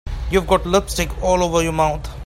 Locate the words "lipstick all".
0.65-1.43